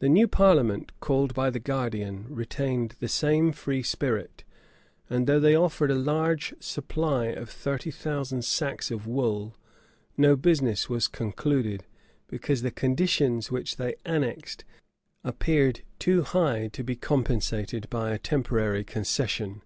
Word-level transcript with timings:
The 0.00 0.10
new 0.10 0.28
parliament, 0.28 0.92
called 1.00 1.32
by 1.32 1.48
the 1.48 1.58
guardian, 1.58 2.26
retained 2.28 2.96
the 3.00 3.08
same 3.08 3.50
free 3.50 3.82
spirit; 3.82 4.44
and 5.08 5.26
though 5.26 5.40
they 5.40 5.54
offered 5.54 5.90
a 5.90 5.94
large 5.94 6.52
supply 6.60 7.28
of 7.28 7.48
thirty 7.48 7.90
thousand 7.90 8.44
sacks 8.44 8.90
of 8.90 9.06
wool, 9.06 9.56
no 10.18 10.36
business 10.36 10.90
was 10.90 11.08
concluded; 11.08 11.86
because 12.26 12.60
the 12.60 12.70
conditions 12.70 13.50
which 13.50 13.76
they 13.76 13.94
annexed 14.04 14.66
appeared 15.24 15.80
too 15.98 16.24
high 16.24 16.68
to 16.74 16.84
be 16.84 16.94
compensated 16.94 17.88
by 17.88 18.10
a 18.10 18.18
temporary 18.18 18.84
concession. 18.84 19.62